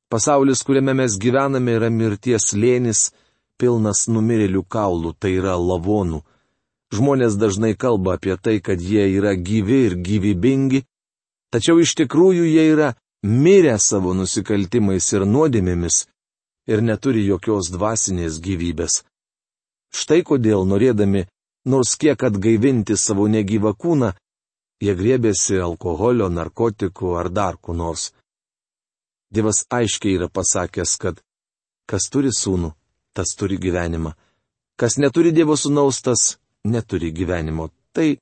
Pasaulis, 0.08 0.62
kuriame 0.64 0.94
mes 0.94 1.18
gyvename, 1.20 1.76
yra 1.76 1.90
mirties 1.90 2.52
lėnis, 2.54 3.10
pilnas 3.60 4.06
numirėlių 4.08 4.62
kaulų, 4.70 5.12
tai 5.20 5.34
yra 5.36 5.56
lavonų 5.58 6.22
Žmonės 6.96 7.36
dažnai 7.36 7.74
kalba 7.76 8.16
apie 8.16 8.36
tai, 8.40 8.60
kad 8.64 8.80
jie 8.80 9.04
yra 9.18 9.34
gyvi 9.36 9.80
ir 9.88 9.94
gyvybingi, 10.06 10.84
tačiau 11.52 11.80
iš 11.82 11.94
tikrųjų 12.00 12.46
jie 12.48 12.64
yra 12.72 12.92
mirę 13.26 13.76
savo 13.82 14.14
nusikaltimais 14.14 15.06
ir 15.12 15.26
nuodėmėmis 15.26 16.04
ir 16.70 16.82
neturi 16.82 17.26
jokios 17.26 17.70
dvasinės 17.74 18.38
gyvybės. 18.42 19.02
Štai 19.94 20.22
kodėl 20.26 20.66
norėdami 20.68 21.26
nors 21.66 21.96
kiek 22.00 22.22
atgaivinti 22.28 22.96
savo 22.96 23.26
negyvą 23.30 23.74
kūną, 23.74 24.12
jie 24.82 24.94
grėbėsi 24.94 25.60
alkoholio, 25.62 26.28
narkotikų 26.28 27.16
ar 27.20 27.30
dar 27.30 27.58
ko 27.58 27.74
nors. 27.74 28.12
Dievas 29.32 29.64
aiškiai 29.70 30.16
yra 30.18 30.28
pasakęs, 30.30 30.96
kad 31.02 31.22
kas 31.90 32.08
turi 32.12 32.30
sūnų, 32.30 32.72
tas 33.16 33.34
turi 33.38 33.58
gyvenimą. 33.58 34.14
Kas 34.76 34.98
neturi 35.02 35.32
Dievo 35.32 35.56
sunaus, 35.56 36.02
tas 36.04 36.36
neturi 36.66 37.12
gyvenimo. 37.12 37.70
Tai 37.92 38.16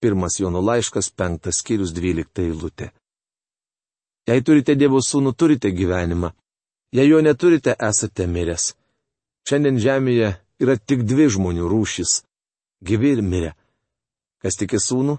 pirmas 0.00 0.38
Jono 0.40 0.60
laiškas, 0.60 1.10
penktas 1.10 1.60
skyrius, 1.62 1.92
dvylikta 1.96 2.44
eilutė. 2.44 2.90
Jei 4.26 4.42
turite 4.42 4.74
Dievo 4.74 5.00
sūnų, 5.02 5.32
turite 5.38 5.70
gyvenimą. 5.70 6.32
Jei 6.94 7.08
jo 7.08 7.20
neturite, 7.22 7.76
esate 7.78 8.26
miręs. 8.26 8.72
Šiandien 9.46 9.78
žemėje 9.82 10.32
yra 10.62 10.76
tik 10.78 11.04
dvi 11.06 11.28
žmonių 11.30 11.68
rūšis- 11.70 12.22
gyvi 12.88 13.12
ir 13.16 13.22
mirę. 13.22 13.52
Kas 14.42 14.56
tiki 14.56 14.76
sūnų, 14.76 15.18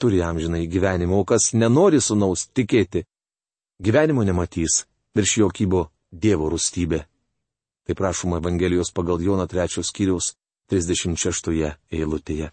turi 0.00 0.22
amžinai 0.22 0.66
gyvenimą, 0.68 1.20
o 1.20 1.24
kas 1.24 1.52
nenori 1.52 2.00
sunaus 2.00 2.48
tikėti, 2.48 3.04
gyvenimo 3.80 4.24
nematys, 4.24 4.86
virš 5.14 5.36
jo 5.38 5.48
kybo 5.48 5.90
Dievo 6.12 6.50
rūstybė. 6.52 7.04
Tai 7.84 7.94
prašoma 7.94 8.36
Evangelijos 8.36 8.92
pagal 8.92 9.20
Jono 9.20 9.46
3 9.46 9.82
skyriaus 9.82 10.34
36 10.72 11.52
eilutėje. 11.92 12.50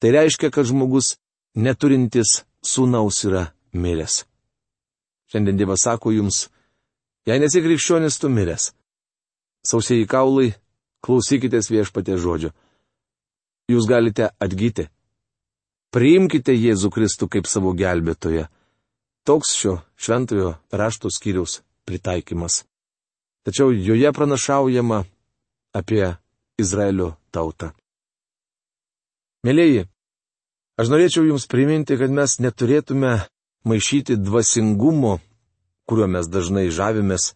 Tai 0.00 0.10
reiškia, 0.14 0.50
kad 0.54 0.66
žmogus 0.66 1.16
neturintis 1.58 2.42
sūnaus 2.62 3.22
yra 3.26 3.48
miręs. 3.74 4.22
Šiandien 5.30 5.58
Dievas 5.58 5.84
sako 5.86 6.12
jums, 6.14 6.46
jei 7.26 7.40
nesi 7.42 7.62
krikščionis, 7.64 8.18
tu 8.22 8.30
miręs. 8.30 8.70
Sausieji 9.66 10.08
kaulai, 10.10 10.52
klausykitės 11.02 11.70
viešpatė 11.70 12.18
žodžio. 12.18 12.50
Jūs 13.70 13.86
galite 13.90 14.32
atgyti. 14.42 14.88
Priimkite 15.92 16.54
Jėzų 16.56 16.90
Kristų 16.94 17.28
kaip 17.30 17.46
savo 17.50 17.74
gelbėtoją. 17.76 18.48
Toks 19.28 19.54
šio 19.54 19.78
šventojo 19.94 20.56
rašto 20.72 21.12
skyriaus 21.12 21.60
pritaikymas 21.86 22.62
tačiau 23.42 23.72
joje 23.72 24.12
pranašaujama 24.12 25.04
apie 25.74 26.14
Izraelio 26.58 27.14
tautą. 27.34 27.72
Mėlyji, 29.46 29.88
aš 30.78 30.92
norėčiau 30.92 31.26
Jums 31.26 31.48
priminti, 31.50 31.98
kad 31.98 32.12
mes 32.14 32.38
neturėtume 32.38 33.14
maišyti 33.66 34.18
dvasingumo, 34.22 35.18
kuriuo 35.88 36.08
mes 36.14 36.28
dažnai 36.30 36.68
žavimės 36.70 37.32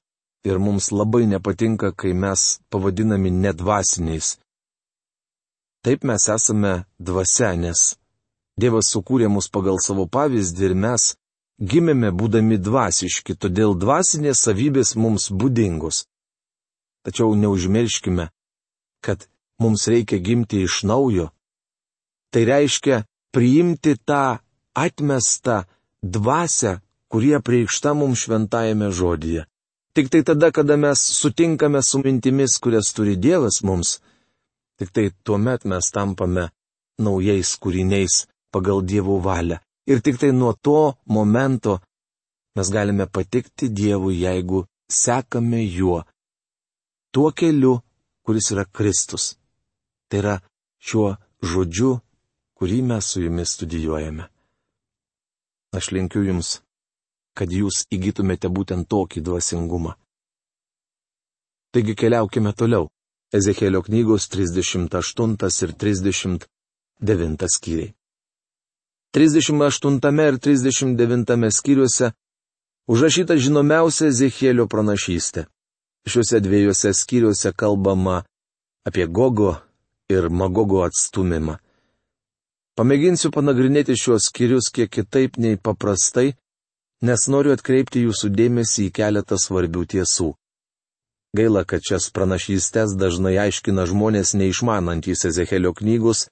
ir 0.46 0.62
mums 0.62 0.92
labai 0.94 1.26
nepatinka, 1.26 1.90
kai 1.92 2.14
mes 2.14 2.60
pavadinami 2.70 3.32
nedvasiniais. 3.34 4.36
Taip 5.82 6.06
mes 6.06 6.28
esame 6.30 6.82
dvasia, 6.98 7.54
nes 7.58 7.92
Dievas 8.56 8.88
sukūrė 8.88 9.28
mus 9.28 9.50
pagal 9.52 9.76
savo 9.84 10.06
pavyzdį 10.08 10.70
ir 10.70 10.74
mes 10.86 11.10
Gimėme 11.56 12.10
būdami 12.12 12.58
dvasiški, 12.60 13.32
todėl 13.40 13.72
dvasinės 13.80 14.42
savybės 14.44 14.90
mums 15.00 15.30
būdingos. 15.32 16.02
Tačiau 17.00 17.32
neužmirškime, 17.32 18.26
kad 19.00 19.24
mums 19.62 19.86
reikia 19.88 20.18
gimti 20.18 20.62
iš 20.66 20.82
naujo. 20.82 21.28
Tai 22.32 22.42
reiškia 22.44 23.04
priimti 23.34 23.96
tą 24.08 24.38
atmestą 24.74 25.62
dvasę, 26.02 26.80
kurie 27.10 27.38
priekšta 27.40 27.94
mums 27.94 28.24
šventajame 28.24 28.90
žodyje. 28.90 29.46
Tik 29.96 30.10
tai 30.12 30.22
tada, 30.28 30.50
kada 30.52 30.76
mes 30.76 31.00
sutinkame 31.20 31.80
su 31.82 32.02
mintimis, 32.04 32.58
kurias 32.60 32.92
turi 32.92 33.16
Dievas 33.16 33.62
mums, 33.64 34.00
tik 34.78 34.92
tai 34.92 35.06
tuomet 35.24 35.64
mes 35.64 35.86
tampame 35.94 36.50
naujais 37.00 37.54
kūriniais 37.62 38.26
pagal 38.52 38.82
Dievo 38.84 39.16
valią. 39.24 39.56
Ir 39.88 40.02
tik 40.04 40.18
tai 40.20 40.32
nuo 40.32 40.52
to 40.52 40.96
momento 41.06 41.78
mes 42.56 42.68
galime 42.76 43.06
patikti 43.06 43.68
Dievui, 43.68 44.20
jeigu 44.24 44.66
sekame 44.88 45.60
juo. 45.64 46.02
Tuo 47.12 47.32
keliu, 47.32 47.80
kuris 48.24 48.50
yra 48.52 48.64
Kristus. 48.76 49.36
Tai 50.08 50.18
yra 50.22 50.34
šiuo 50.78 51.16
žodžiu, 51.42 51.96
kurį 52.56 52.80
mes 52.90 53.12
su 53.12 53.22
jumis 53.24 53.52
studijuojame. 53.56 54.28
Aš 55.76 55.90
linkiu 55.92 56.22
jums, 56.24 56.60
kad 57.36 57.52
jūs 57.52 57.84
įgytumėte 57.92 58.48
būtent 58.48 58.88
tokį 58.88 59.22
dvasingumą. 59.26 59.96
Taigi 61.74 61.96
keliaukime 61.98 62.54
toliau. 62.56 62.88
Ezekėlio 63.34 63.82
knygos 63.84 64.28
38 64.32 65.34
ir 65.66 65.72
39 65.82 67.48
skyriai. 67.56 67.90
38 69.12 69.98
ir 70.28 70.38
39 70.38 71.50
skyriuose 71.58 72.12
užrašyta 72.86 73.36
žinomiausia 73.36 74.10
Zechielio 74.10 74.66
pranašystė. 74.70 75.46
Šiuose 76.06 76.40
dviejose 76.40 76.94
skyriuose 76.94 77.52
kalbama 77.52 78.22
apie 78.86 79.06
Gogo 79.10 79.56
ir 80.12 80.28
Magogo 80.30 80.82
atstumimą. 80.86 81.56
Pamėginsiu 82.76 83.32
panagrinėti 83.32 83.96
šiuos 83.96 84.28
skyrius 84.30 84.68
kiek 84.74 84.90
kitaip 84.92 85.38
nei 85.40 85.56
paprastai, 85.56 86.34
nes 87.02 87.28
noriu 87.32 87.54
atkreipti 87.56 88.04
jūsų 88.04 88.30
dėmesį 88.36 88.88
į 88.90 88.94
keletą 89.00 89.40
svarbių 89.40 89.86
tiesų. 89.96 90.34
Gaila, 91.36 91.64
kad 91.68 91.84
šias 91.84 92.10
pranašystės 92.16 92.94
dažnai 92.96 93.36
aiškina 93.48 93.84
žmonės 93.88 94.36
neišmanantys 94.36 95.24
Ezehelio 95.28 95.72
knygos 95.76 96.26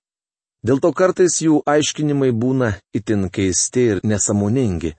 Dėl 0.64 0.80
to 0.80 0.94
kartais 0.96 1.42
jų 1.44 1.58
aiškinimai 1.68 2.30
būna 2.32 2.70
itin 2.96 3.26
keisti 3.28 3.82
ir 3.92 3.98
nesamoningi. 4.00 4.94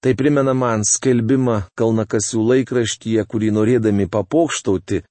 Tai 0.00 0.12
primena 0.16 0.54
man 0.56 0.84
skelbimą 0.88 1.58
Kalnakasių 1.76 2.40
laikraštyje, 2.50 3.24
kurį 3.28 3.50
norėdami 3.52 4.08
papokštauti, 4.08 5.02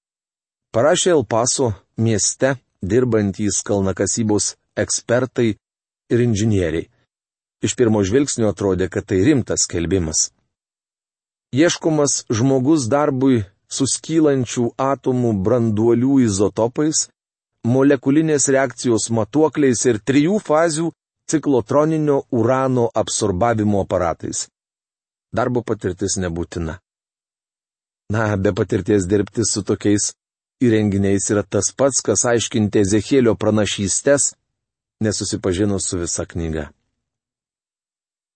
parašė 0.73 1.13
Elpaso 1.13 1.69
mieste 1.97 2.55
dirbantys 2.91 3.61
kalnakasybos 3.67 4.53
ekspertai 4.83 5.49
ir 6.13 6.23
inžinieriai. 6.27 6.89
Iš 7.63 7.77
pirmo 7.79 8.03
žvilgsnio 8.03 8.49
atrodė, 8.51 8.89
kad 8.91 9.07
tai 9.07 9.21
rimtas 9.23 9.63
skelbimas. 9.67 10.31
Ieškomas 11.55 12.25
žmogus 12.33 12.89
darbui 12.91 13.45
suskylančių 13.71 14.73
atomų 14.91 15.31
branduolių 15.45 16.17
izotopais 16.25 17.07
molekulinės 17.63 18.49
reakcijos 18.51 19.07
matuokliais 19.17 19.85
ir 19.87 19.99
trijų 20.03 20.39
fazių 20.43 20.89
ciklotroninio 21.31 22.23
urano 22.35 22.89
absorbavimo 23.01 23.83
aparatais. 23.85 24.47
Darbo 25.33 25.63
patirtis 25.63 26.17
nebūtina. 26.19 26.77
Na, 28.13 28.25
be 28.37 28.51
patirties 28.53 29.07
dirbti 29.09 29.45
su 29.47 29.63
tokiais 29.63 30.11
įrenginiais 30.67 31.29
yra 31.33 31.43
tas 31.43 31.71
pats, 31.77 32.01
kas 32.05 32.25
aiškinti 32.29 32.81
Ezekėlio 32.83 33.35
pranašystės, 33.39 34.33
nesusipažinus 35.03 35.89
su 35.89 35.99
visa 36.01 36.25
knyga. 36.29 36.69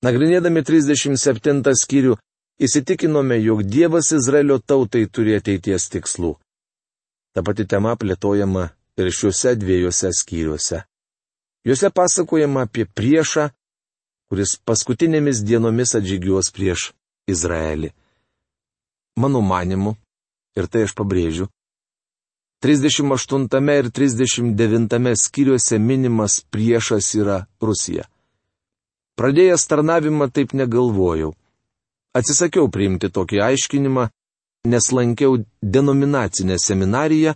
Nagrinėdami 0.05 0.61
37 0.61 1.63
skyrių, 1.81 2.17
įsitikinome, 2.61 3.39
jog 3.41 3.63
Dievas 3.65 4.11
Izraelio 4.13 4.59
tautai 4.59 5.07
turi 5.09 5.37
ateities 5.37 5.89
tikslų. 5.93 6.35
Ta 7.33 7.43
pati 7.45 7.65
tema 7.65 7.95
plėtojama 7.97 8.69
ir 8.97 9.09
šiuose 9.13 9.55
dviejose 9.57 10.11
skyriuose. 10.13 10.83
Juose 11.65 11.89
pasakojama 11.89 12.67
apie 12.67 12.85
priešą, 12.85 13.49
kuris 14.29 14.57
paskutinėmis 14.67 15.43
dienomis 15.47 15.95
atžygiuos 15.97 16.51
prieš 16.53 16.91
Izraelį. 17.29 17.91
Mano 19.17 19.41
manimu, 19.41 19.95
ir 20.57 20.69
tai 20.69 20.85
aš 20.87 20.93
pabrėžiu, 20.97 21.47
38 22.63 23.69
ir 23.79 23.91
39 23.91 25.15
skyriuose 25.15 25.79
minimas 25.79 26.41
priešas 26.49 27.15
yra 27.15 27.45
Rusija. 27.61 28.07
Pradėjęs 29.17 29.67
tarnavimą 29.69 30.29
taip 30.33 30.53
negalvojau. 30.53 31.33
Atsisakiau 32.17 32.69
priimti 32.73 33.09
tokį 33.13 33.41
aiškinimą, 33.49 34.07
nes 34.65 34.91
lankiau 34.91 35.37
denominacinę 35.61 36.57
seminariją, 36.57 37.35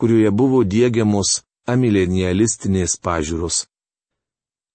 kurioje 0.00 0.30
buvo 0.30 0.62
dėgiamos 0.64 1.42
amilenialistinės 1.68 2.96
pažiūros. 3.04 3.66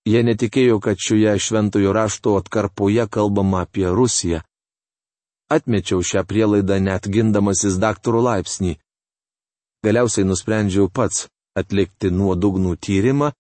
Jie 0.10 0.22
netikėjo, 0.26 0.80
kad 0.82 0.98
šioje 0.98 1.34
šventojo 1.46 1.94
rašto 1.94 2.36
atkarpoje 2.40 3.06
kalbama 3.10 3.66
apie 3.66 3.90
Rusiją. 3.90 4.42
Atmečiau 5.50 6.02
šią 6.06 6.24
prielaidą 6.30 6.78
net 6.82 7.10
gindamasis 7.10 7.78
daktaro 7.82 8.22
laipsnį. 8.22 8.78
Galiausiai 9.84 10.28
nusprendžiau 10.28 10.90
pats 10.92 11.28
atlikti 11.56 12.12
nuodugnų 12.12 12.76
tyrimą 12.84 13.32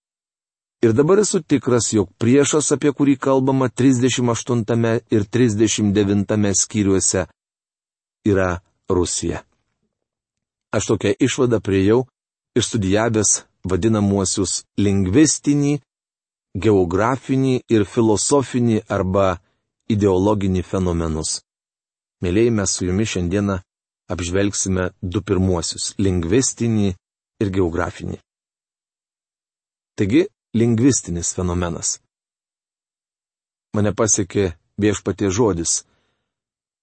ir 0.83 0.93
dabar 0.95 1.19
esu 1.23 1.41
tikras, 1.43 1.91
jog 1.91 2.11
priešas, 2.21 2.71
apie 2.75 2.93
kurį 2.95 3.17
kalbama 3.19 3.67
38 3.67 4.63
ir 5.11 5.27
39 5.35 6.55
skyriuose, 6.55 7.27
yra 8.23 8.61
Rusija. 8.89 9.43
Aš 10.71 10.93
tokią 10.93 11.13
išvadą 11.19 11.59
priejau 11.59 12.05
išstudijavęs 12.55 13.43
vadinamuosius 13.69 14.63
lingvistinį, 14.79 15.79
geografinį 16.55 17.55
ir 17.69 17.85
filosofinį 17.85 18.83
arba 18.87 19.39
ideologinį 19.89 20.63
fenomenus. 20.63 21.41
Mėlyjei, 22.23 22.51
mes 22.51 22.71
su 22.75 22.85
jumis 22.87 23.11
šiandieną 23.13 23.59
apžvelgsime 24.09 24.89
du 25.01 25.21
pirmuosius- 25.21 25.93
lingvistinį 26.05 26.89
ir 27.43 27.49
geografinį. 27.55 28.17
Taigi, 29.97 30.27
lingvistinis 30.55 31.33
fenomenas. 31.35 31.99
Mane 33.75 33.91
pasiekė 33.93 34.53
viešpatie 34.81 35.29
žodis. 35.29 35.83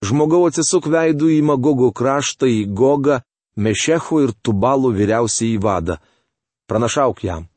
Žmogau 0.05 0.45
atsisuk 0.47 0.87
veidų 0.93 1.31
į 1.39 1.41
Magogo 1.43 1.91
kraštą, 1.93 2.47
į 2.47 2.67
Gogą, 2.69 3.23
Mešecho 3.57 4.21
ir 4.23 4.35
Tubalų 4.45 4.93
vyriausiai 4.93 5.57
į 5.57 5.63
vadą. 5.65 5.97
Pranašauk 6.69 7.23
jam. 7.25 7.49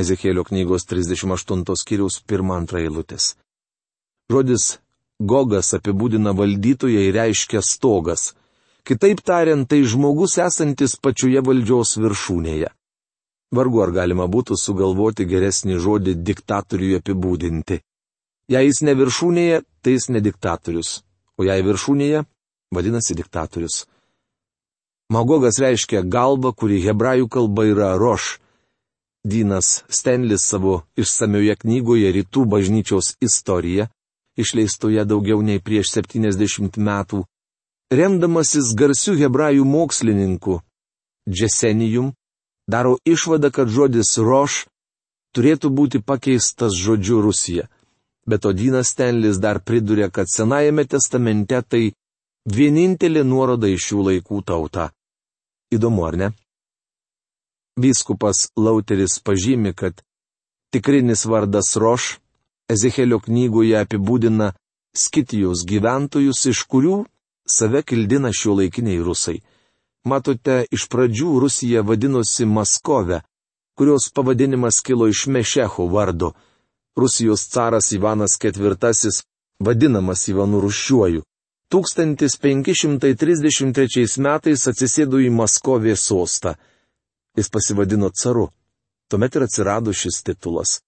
Ezekėlio 0.00 0.42
knygos 0.48 0.88
38 0.88 1.76
skyriaus 1.76 2.22
1-2 2.24 2.80
eilutės. 2.80 3.34
Žodis 4.32 4.78
Gogas 5.20 5.74
apibūdina 5.76 6.32
valdytoją 6.34 7.04
ir 7.06 7.14
reiškia 7.14 7.60
stogas. 7.62 8.32
Kitaip 8.84 9.22
tariant, 9.24 9.64
tai 9.64 9.80
žmogus 9.88 10.36
esantis 10.44 10.98
pačioje 11.00 11.40
valdžios 11.40 11.94
viršūnėje. 12.04 12.68
Vargu 13.56 13.80
ar 13.80 13.92
galima 13.96 14.26
būtų 14.28 14.58
sugalvoti 14.60 15.24
geresnį 15.30 15.78
žodį 15.80 16.14
diktatoriui 16.20 16.98
apibūdinti. 16.98 17.80
Jei 18.52 18.68
jis 18.68 18.82
ne 18.84 18.92
viršūnėje, 18.98 19.62
tai 19.80 19.96
jis 19.96 20.10
ne 20.12 20.20
diktatorius, 20.20 21.00
o 21.40 21.48
jei 21.48 21.64
viršūnėje, 21.64 22.26
vadinasi 22.76 23.16
diktatorius. 23.16 23.86
Magogas 25.08 25.56
reiškia 25.64 26.04
galvą, 26.04 26.52
kuri 26.52 26.82
hebrajų 26.84 27.28
kalba 27.32 27.64
yra 27.70 27.90
roš. 27.96 28.38
Dynas 29.24 29.84
Stenlis 29.88 30.44
savo 30.44 30.82
išsamioje 31.00 31.56
knygoje 31.62 32.12
Rytų 32.12 32.44
bažnyčios 32.44 33.14
istorija, 33.24 33.88
išleistoje 34.36 35.04
daugiau 35.08 35.40
nei 35.40 35.62
prieš 35.64 35.94
70 35.96 36.76
metų, 36.76 37.24
remdamasis 37.92 38.74
garsių 38.78 39.16
hebrajų 39.20 39.64
mokslininkų 39.64 40.60
Džesenijum, 41.28 42.12
daro 42.68 42.98
išvadą, 43.04 43.50
kad 43.50 43.68
žodis 43.68 44.16
roš 44.18 44.64
turėtų 45.36 45.70
būti 45.70 46.00
pakeistas 46.00 46.76
žodžiu 46.76 47.20
Rusija. 47.24 47.68
Bet 48.26 48.46
Odinas 48.48 48.92
Stenlis 48.92 49.38
dar 49.38 49.60
priduria, 49.60 50.08
kad 50.10 50.28
Senajame 50.28 50.84
testamente 50.84 51.60
tai 51.62 51.92
vienintelė 52.48 53.24
nuoroda 53.24 53.68
iš 53.68 53.90
šių 53.90 54.04
laikų 54.08 54.40
tauta. 54.44 54.90
Įdomu, 55.72 56.04
ar 56.08 56.16
ne? 56.16 56.28
Vyskupas 57.80 58.48
Lauteris 58.56 59.18
pažymi, 59.20 59.74
kad 59.74 60.00
tikrinis 60.72 61.24
vardas 61.26 61.74
Roš 61.76 62.18
Ezekėlio 62.70 63.18
knygoje 63.20 63.76
apibūdina 63.76 64.54
Skitijos 64.96 65.64
gyventojus, 65.68 66.46
iš 66.48 66.62
kurių 66.70 67.02
save 67.46 67.82
kildina 67.82 68.30
šio 68.32 68.54
laikiniai 68.54 69.02
rusai. 69.02 69.40
Matote, 70.04 70.64
iš 70.70 70.88
pradžių 70.92 71.40
Rusija 71.40 71.82
vadinosi 71.82 72.44
Maskove, 72.46 73.20
kurios 73.74 74.10
pavadinimas 74.14 74.80
kilo 74.80 75.08
iš 75.08 75.26
Mešecho 75.26 75.86
vardo. 75.86 76.32
Rusijos 76.96 77.48
caras 77.48 77.92
Ivanas 77.92 78.38
IV, 78.44 78.76
vadinamas 79.58 80.28
Ivanu 80.28 80.60
Rušiuoju, 80.60 81.22
1533 81.72 84.20
metais 84.20 84.68
atsisėdo 84.70 85.18
į 85.18 85.30
Maskovės 85.34 86.00
sostą. 86.06 86.54
Jis 87.36 87.50
pasivadino 87.50 88.10
caru. 88.14 88.48
Tuomet 89.08 89.36
ir 89.36 89.42
atsirado 89.48 89.92
šis 89.92 90.22
titulas. 90.22 90.80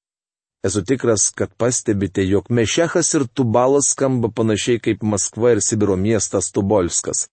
Esu 0.65 0.83
tikras, 0.85 1.31
kad 1.31 1.55
pastebite, 1.55 2.25
jog 2.29 2.47
Mešechas 2.51 3.15
ir 3.15 3.27
Tubalas 3.35 3.91
skamba 3.93 4.29
panašiai 4.29 4.81
kaip 4.81 5.03
Maskva 5.03 5.53
ir 5.53 5.61
Sibiro 5.63 5.97
miestas 5.97 6.53
Tubolskas. 6.53 7.29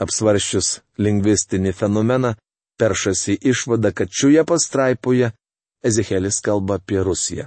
Apsvaršius 0.00 0.80
lingvistinį 0.98 1.72
fenomeną, 1.72 2.34
peršasi 2.78 3.38
išvada, 3.40 3.92
kad 3.92 4.10
šioje 4.10 4.44
pastraipoje 4.44 5.30
Ezekėlis 5.84 6.40
kalba 6.40 6.80
apie 6.80 7.02
Rusiją. 7.04 7.46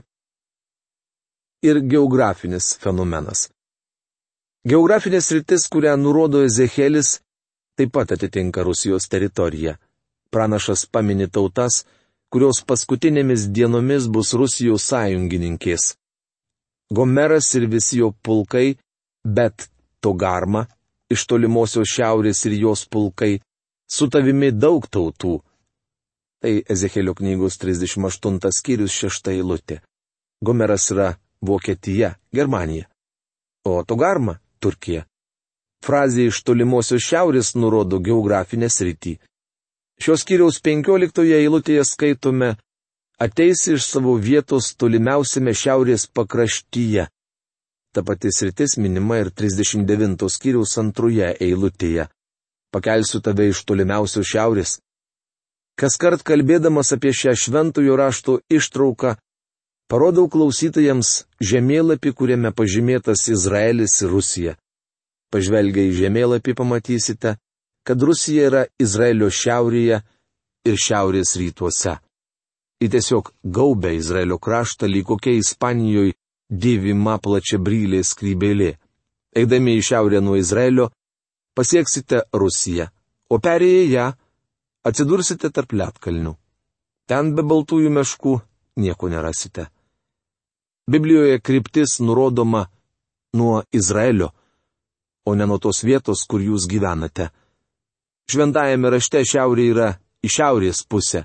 Ir 1.65 1.81
geografinis 1.81 2.75
fenomenas. 2.79 3.47
Geografinės 4.67 5.31
rytis, 5.33 5.65
kurią 5.73 5.95
nurodo 5.97 6.43
Ezekėlis, 6.45 7.17
taip 7.77 7.93
pat 7.97 8.13
atitinka 8.15 8.63
Rusijos 8.67 9.09
teritoriją. 9.09 9.75
Pranašas 10.31 10.85
paminė 10.91 11.27
tautas, 11.31 11.85
kurios 12.33 12.61
paskutinėmis 12.67 13.47
dienomis 13.55 14.07
bus 14.11 14.33
Rusijos 14.33 14.87
sąjungininkės. 14.91 15.95
Gomeras 16.93 17.49
ir 17.59 17.67
visi 17.71 17.99
jo 18.01 18.13
pulkai, 18.23 18.77
bet 19.23 19.67
Togarma, 20.03 20.67
iš 21.11 21.25
tolimosios 21.27 21.89
šiaurės 21.91 22.45
ir 22.47 22.57
jos 22.61 22.85
pulkai, 22.87 23.39
su 23.89 24.07
tavimi 24.11 24.51
daug 24.51 24.87
tautų. 24.87 25.37
Tai 26.41 26.53
Ezekėlio 26.69 27.15
knygos 27.17 27.57
38 27.57 28.51
skyrius 28.53 28.93
6 29.03 29.31
eilutė. 29.33 29.81
Gomeras 30.45 30.91
yra 30.93 31.15
Vokietija, 31.41 32.13
Germanija. 32.33 32.85
O 33.65 33.83
Togarma- 33.83 34.37
Turkija. 34.61 35.05
Frazė 35.83 36.27
iš 36.29 36.43
tolimosios 36.43 37.03
šiaurės 37.03 37.55
nurodo 37.55 37.99
geografinę 37.99 38.69
sritį. 38.69 39.17
Šios 39.97 40.21
skyriaus 40.21 40.61
15 40.61 41.25
eilutėje 41.39 41.83
skaitome 41.89 42.55
Ateis 43.17 43.63
iš 43.73 43.85
savo 43.89 44.11
vietos 44.21 44.75
tolimiausiame 44.77 45.55
šiaurės 45.57 46.03
pakraštyje. 46.13 47.07
Ta 47.93 48.03
pati 48.05 48.29
sritis 48.29 48.75
minima 48.77 49.17
ir 49.23 49.31
39 49.33 50.27
skyriaus 50.29 50.77
antroje 50.77 51.31
eilutėje. 51.41 52.05
Pakelsiu 52.69 53.23
tave 53.25 53.47
iš 53.49 53.63
tolimiausio 53.65 54.21
šiaurės. 54.21 54.75
Kas 55.81 55.97
kart 55.97 56.21
kalbėdamas 56.21 56.93
apie 56.93 57.09
šią 57.09 57.33
šventojo 57.33 57.97
rašto 57.97 58.37
ištrauką, 58.53 59.15
parodau 59.89 60.27
klausytojams 60.29 61.25
žemėlapį, 61.41 62.13
kuriame 62.13 62.53
pažymėtas 62.53 63.25
Izraelis 63.33 63.97
ir 64.03 64.13
Rusija. 64.13 64.53
Pažvelgia 65.33 65.89
į 65.89 65.97
žemėlapį 66.03 66.53
pamatysite, 66.53 67.39
kad 67.87 68.03
Rusija 68.03 68.49
yra 68.49 68.63
Izraelio 68.83 69.29
šiaurėje 69.31 70.01
ir 70.67 70.79
šiaurės 70.83 71.37
rytuose. 71.39 71.93
Į 72.83 72.89
tiesiog 72.93 73.31
gaubę 73.57 73.93
Izraelio 73.95 74.37
kraštą 74.43 74.89
lyg 74.91 75.07
kokia 75.07 75.37
Ispanijoje 75.39 76.17
dėvima 76.51 77.15
plačia 77.23 77.59
brylė 77.63 78.03
skrybėlė. 78.03 78.73
Eidami 79.37 79.77
į 79.79 79.85
šiaurę 79.89 80.19
nuo 80.21 80.35
Izraelio, 80.35 80.89
pasieksite 81.55 82.25
Rusiją, 82.33 82.89
o 83.31 83.39
perėję 83.39 83.87
ją 83.93 84.11
atsidursite 84.87 85.49
tarp 85.55 85.73
lietkalnių. 85.79 86.35
Ten 87.07 87.33
be 87.35 87.43
baltųjų 87.47 87.89
meškų 87.93 88.35
nieko 88.83 89.09
nerasite. 89.11 89.69
Biblijoje 90.91 91.39
kryptis 91.39 91.99
nurodoma 91.99 92.67
nuo 93.33 93.63
Izraelio, 93.71 94.31
o 95.25 95.35
ne 95.35 95.45
nuo 95.47 95.57
tos 95.59 95.83
vietos, 95.83 96.23
kur 96.27 96.43
jūs 96.43 96.67
gyvenate. 96.67 97.31
Šventajame 98.27 98.91
rašte 98.91 99.23
šiaurė 99.23 99.65
yra 99.71 99.89
į 100.25 100.31
šiaurės 100.33 100.83
pusę, 100.89 101.23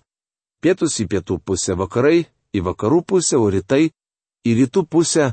pietus 0.63 1.01
į 1.03 1.09
pietų 1.11 1.41
pusę, 1.43 1.75
vakarai 1.75 2.25
į 2.55 2.63
vakarų 2.69 3.03
pusę, 3.11 3.41
o 3.43 3.49
rytai 3.51 3.89
į 4.47 4.55
rytų 4.61 4.85
pusę 4.87 5.33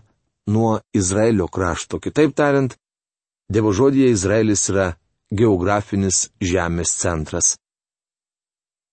nuo 0.49 0.79
Izraelio 0.97 1.47
krašto. 1.47 1.99
Kitaip 2.01 2.33
tariant, 2.33 2.73
Dievo 3.49 3.71
žodėje 3.73 4.11
Izraelis 4.13 4.67
yra 4.69 4.91
geografinis 5.33 6.27
žemės 6.37 6.91
centras. 7.01 7.55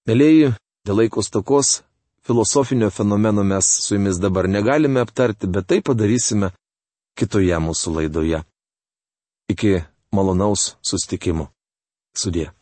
Mėlyji, 0.08 0.54
dėl 0.88 1.02
laiko 1.02 1.20
stokos, 1.24 1.82
filosofinio 2.24 2.88
fenomeno 2.88 3.44
mes 3.44 3.68
su 3.84 3.98
jumis 3.98 4.20
dabar 4.22 4.48
negalime 4.48 5.04
aptarti, 5.04 5.50
bet 5.52 5.68
tai 5.68 5.82
padarysime 5.84 6.54
kitoje 7.20 7.60
mūsų 7.68 7.96
laidoje. 7.98 8.40
Iki 9.52 9.76
malonaus 10.16 10.72
sustikimo. 10.80 11.50
Sudė. 12.16 12.55